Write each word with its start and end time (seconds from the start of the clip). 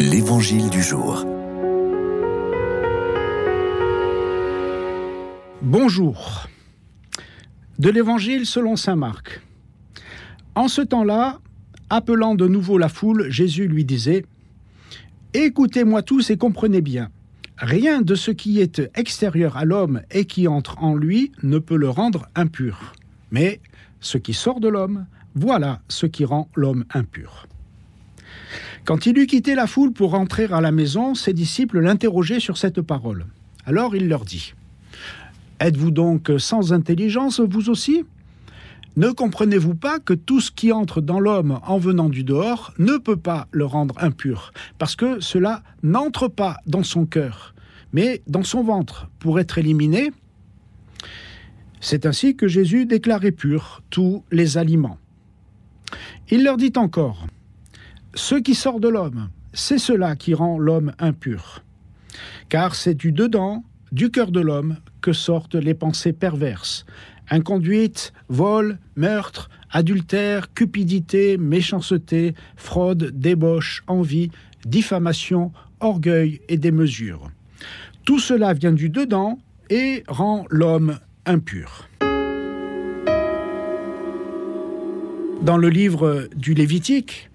L'Évangile 0.00 0.70
du 0.70 0.82
jour. 0.82 1.24
Bonjour. 5.62 6.48
De 7.78 7.90
l'Évangile 7.90 8.44
selon 8.44 8.74
Saint 8.76 8.96
Marc. 8.96 9.40
En 10.56 10.68
ce 10.68 10.80
temps-là, 10.82 11.40
appelant 11.90 12.34
de 12.34 12.48
nouveau 12.48 12.76
la 12.76 12.88
foule, 12.88 13.30
Jésus 13.30 13.68
lui 13.68 13.84
disait 13.84 14.24
Écoutez-moi 15.32 16.02
tous 16.02 16.30
et 16.30 16.36
comprenez 16.36 16.80
bien. 16.80 17.10
Rien 17.58 18.02
de 18.02 18.16
ce 18.16 18.32
qui 18.32 18.60
est 18.60 18.82
extérieur 18.96 19.56
à 19.56 19.64
l'homme 19.64 20.02
et 20.10 20.24
qui 20.24 20.48
entre 20.48 20.82
en 20.82 20.96
lui 20.96 21.30
ne 21.42 21.58
peut 21.58 21.76
le 21.76 21.88
rendre 21.88 22.26
impur. 22.34 22.94
Mais 23.30 23.60
ce 24.00 24.18
qui 24.18 24.34
sort 24.34 24.58
de 24.58 24.68
l'homme, 24.68 25.06
voilà 25.36 25.80
ce 25.88 26.06
qui 26.06 26.24
rend 26.24 26.48
l'homme 26.56 26.84
impur. 26.92 27.46
Quand 28.84 29.06
il 29.06 29.16
eut 29.18 29.26
quitté 29.26 29.54
la 29.54 29.66
foule 29.66 29.94
pour 29.94 30.10
rentrer 30.10 30.44
à 30.44 30.60
la 30.60 30.70
maison, 30.70 31.14
ses 31.14 31.32
disciples 31.32 31.80
l'interrogeaient 31.80 32.40
sur 32.40 32.58
cette 32.58 32.82
parole. 32.82 33.24
Alors 33.64 33.96
il 33.96 34.08
leur 34.08 34.26
dit 34.26 34.52
Êtes-vous 35.58 35.90
donc 35.90 36.30
sans 36.36 36.74
intelligence, 36.74 37.40
vous 37.40 37.70
aussi? 37.70 38.04
Ne 38.96 39.08
comprenez-vous 39.08 39.74
pas 39.74 40.00
que 40.00 40.12
tout 40.12 40.40
ce 40.40 40.50
qui 40.50 40.70
entre 40.70 41.00
dans 41.00 41.18
l'homme 41.18 41.60
en 41.66 41.78
venant 41.78 42.10
du 42.10 42.24
dehors 42.24 42.74
ne 42.78 42.98
peut 42.98 43.16
pas 43.16 43.48
le 43.52 43.64
rendre 43.64 43.94
impur, 43.98 44.52
parce 44.78 44.96
que 44.96 45.18
cela 45.18 45.62
n'entre 45.82 46.28
pas 46.28 46.58
dans 46.66 46.82
son 46.82 47.06
cœur, 47.06 47.54
mais 47.94 48.22
dans 48.26 48.44
son 48.44 48.62
ventre, 48.62 49.08
pour 49.18 49.40
être 49.40 49.56
éliminé? 49.56 50.12
C'est 51.80 52.04
ainsi 52.04 52.36
que 52.36 52.48
Jésus 52.48 52.84
déclarait 52.84 53.32
pur 53.32 53.82
tous 53.88 54.24
les 54.30 54.58
aliments. 54.58 54.98
Il 56.30 56.44
leur 56.44 56.58
dit 56.58 56.72
encore 56.76 57.26
Ce 58.14 58.36
qui 58.36 58.54
sort 58.54 58.78
de 58.78 58.88
l'homme, 58.88 59.28
c'est 59.52 59.78
cela 59.78 60.14
qui 60.14 60.34
rend 60.34 60.56
l'homme 60.56 60.92
impur. 61.00 61.64
Car 62.48 62.76
c'est 62.76 62.94
du 62.94 63.10
dedans, 63.10 63.64
du 63.90 64.10
cœur 64.10 64.30
de 64.30 64.40
l'homme, 64.40 64.76
que 65.00 65.12
sortent 65.12 65.56
les 65.56 65.74
pensées 65.74 66.12
perverses. 66.12 66.86
Inconduite, 67.28 68.12
vol, 68.28 68.78
meurtre, 68.94 69.50
adultère, 69.70 70.52
cupidité, 70.54 71.38
méchanceté, 71.38 72.34
fraude, 72.56 73.10
débauche, 73.12 73.82
envie, 73.88 74.30
diffamation, 74.64 75.50
orgueil 75.80 76.40
et 76.48 76.56
démesure. 76.56 77.32
Tout 78.04 78.20
cela 78.20 78.52
vient 78.52 78.72
du 78.72 78.90
dedans 78.90 79.38
et 79.70 80.04
rend 80.06 80.44
l'homme 80.50 81.00
impur. 81.26 81.88
Dans 85.42 85.56
le 85.56 85.68
livre 85.68 86.28
du 86.36 86.54
Lévitique, 86.54 87.30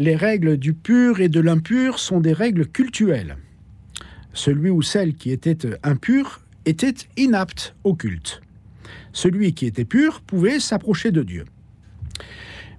les 0.00 0.16
règles 0.16 0.56
du 0.56 0.72
pur 0.72 1.20
et 1.20 1.28
de 1.28 1.40
l'impur 1.40 1.98
sont 1.98 2.20
des 2.20 2.32
règles 2.32 2.66
cultuelles. 2.66 3.36
Celui 4.32 4.70
ou 4.70 4.80
celle 4.80 5.14
qui 5.14 5.30
était 5.30 5.58
impur 5.82 6.40
était 6.64 6.94
inapte 7.18 7.74
au 7.84 7.94
culte. 7.94 8.40
Celui 9.12 9.52
qui 9.52 9.66
était 9.66 9.84
pur 9.84 10.22
pouvait 10.22 10.58
s'approcher 10.58 11.10
de 11.10 11.22
Dieu. 11.22 11.44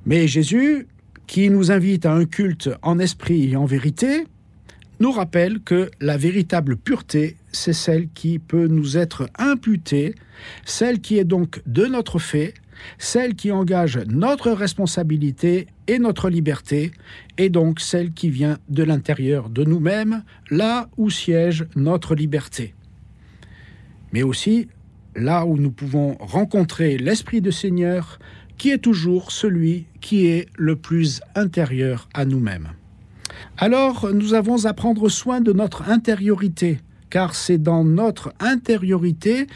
Mais 0.08 0.28
Jésus, 0.28 0.88
qui 1.28 1.52
nous 1.52 1.72
invite 1.72 2.08
à 2.08 2.14
un 2.14 2.26
culte 2.26 2.72
en 2.82 2.98
esprit 2.98 3.52
et 3.52 3.56
en 3.56 3.66
vérité, 3.66 4.26
nous 5.00 5.12
rappelle 5.12 5.60
que 5.60 5.92
la 6.00 6.18
véritable 6.18 6.76
pureté, 6.76 7.38
c'est 7.52 7.74
celle 7.74 8.10
qui 8.10 8.40
peut 8.40 8.66
nous 8.66 8.98
être 8.98 9.30
imputée, 9.38 10.16
celle 10.66 11.00
qui 11.02 11.20
est 11.20 11.24
donc 11.24 11.62
de 11.68 11.86
notre 11.86 12.18
fait, 12.18 12.56
celle 12.98 13.36
qui 13.36 13.52
engage 13.52 14.00
notre 14.08 14.50
responsabilité 14.50 15.68
et 15.92 16.00
notre 16.00 16.30
liberté, 16.30 16.92
et 17.38 17.50
donc 17.50 17.80
celle 17.80 18.12
qui 18.14 18.30
vient 18.30 18.58
de 18.70 18.84
l'intérieur 18.84 19.50
de 19.50 19.64
nous-mêmes, 19.64 20.24
là 20.50 20.90
où 20.98 21.10
siège 21.10 21.66
notre 21.76 22.16
liberté 22.16 22.74
mais 24.12 24.24
aussi 24.24 24.68
là 25.16 25.46
où 25.46 25.58
nous 25.58 25.72
pouvons 25.72 26.16
rencontrer 26.20 26.98
l'Esprit 26.98 27.42
du 27.42 27.52
Seigneur, 27.52 28.20
qui 28.58 28.70
est 28.70 28.78
toujours 28.78 29.32
celui 29.32 29.86
qui 30.00 30.28
est 30.28 30.48
le 30.58 30.76
plus 30.76 31.22
intérieur 31.36 32.08
à 32.14 32.26
nous-mêmes. 32.26 32.70
Alors 33.58 34.12
nous 34.14 34.34
avons 34.34 34.66
à 34.66 34.74
prendre 34.74 35.10
soin 35.10 35.42
de 35.42 35.52
notre 35.52 35.90
intériorité, 35.90 36.80
car 37.10 37.36
c'est 37.36 37.58
dans 37.58 37.84
notre 37.84 38.34
intériorité 38.40 39.48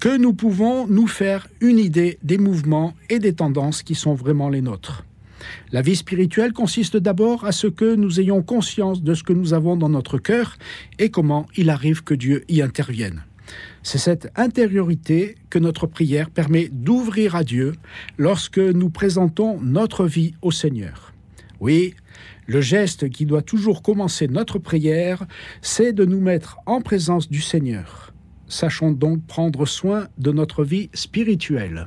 que 0.00 0.16
nous 0.16 0.32
pouvons 0.32 0.86
nous 0.88 1.06
faire 1.06 1.46
une 1.60 1.78
idée 1.78 2.18
des 2.22 2.38
mouvements 2.38 2.94
et 3.10 3.18
des 3.18 3.34
tendances 3.34 3.82
qui 3.82 3.94
sont 3.94 4.14
vraiment 4.14 4.48
les 4.48 4.62
nôtres. 4.62 5.04
La 5.72 5.82
vie 5.82 5.96
spirituelle 5.96 6.52
consiste 6.52 6.96
d'abord 6.96 7.44
à 7.44 7.52
ce 7.52 7.66
que 7.66 7.94
nous 7.94 8.20
ayons 8.20 8.42
conscience 8.42 9.02
de 9.02 9.14
ce 9.14 9.22
que 9.22 9.32
nous 9.32 9.54
avons 9.54 9.76
dans 9.76 9.88
notre 9.88 10.18
cœur 10.18 10.56
et 10.98 11.10
comment 11.10 11.46
il 11.56 11.70
arrive 11.70 12.04
que 12.04 12.14
Dieu 12.14 12.44
y 12.48 12.62
intervienne. 12.62 13.22
C'est 13.82 13.98
cette 13.98 14.30
intériorité 14.36 15.36
que 15.50 15.58
notre 15.58 15.86
prière 15.86 16.30
permet 16.30 16.68
d'ouvrir 16.72 17.36
à 17.36 17.44
Dieu 17.44 17.74
lorsque 18.16 18.58
nous 18.58 18.90
présentons 18.90 19.60
notre 19.60 20.06
vie 20.06 20.34
au 20.42 20.50
Seigneur. 20.50 21.12
Oui, 21.60 21.94
le 22.46 22.60
geste 22.60 23.08
qui 23.10 23.26
doit 23.26 23.42
toujours 23.42 23.82
commencer 23.82 24.28
notre 24.28 24.58
prière, 24.58 25.26
c'est 25.62 25.92
de 25.92 26.04
nous 26.04 26.20
mettre 26.20 26.58
en 26.66 26.80
présence 26.80 27.28
du 27.28 27.40
Seigneur. 27.40 28.12
Sachons 28.48 28.92
donc 28.92 29.24
prendre 29.26 29.66
soin 29.66 30.08
de 30.18 30.30
notre 30.30 30.64
vie 30.64 30.90
spirituelle. 30.94 31.82